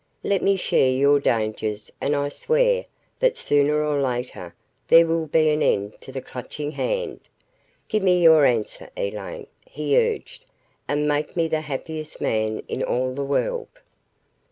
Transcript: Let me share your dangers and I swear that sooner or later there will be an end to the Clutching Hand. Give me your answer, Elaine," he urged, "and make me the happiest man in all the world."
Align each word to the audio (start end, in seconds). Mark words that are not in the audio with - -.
Let 0.23 0.41
me 0.41 0.55
share 0.55 0.89
your 0.89 1.19
dangers 1.19 1.91
and 2.01 2.15
I 2.15 2.29
swear 2.29 2.85
that 3.19 3.37
sooner 3.37 3.83
or 3.85 4.01
later 4.01 4.55
there 4.87 5.05
will 5.05 5.27
be 5.27 5.51
an 5.51 5.61
end 5.61 5.93
to 6.01 6.11
the 6.11 6.23
Clutching 6.23 6.71
Hand. 6.71 7.19
Give 7.87 8.01
me 8.01 8.19
your 8.19 8.43
answer, 8.43 8.89
Elaine," 8.97 9.45
he 9.63 9.95
urged, 9.95 10.45
"and 10.87 11.07
make 11.07 11.35
me 11.37 11.47
the 11.47 11.61
happiest 11.61 12.19
man 12.19 12.63
in 12.67 12.81
all 12.81 13.13
the 13.13 13.23
world." 13.23 13.67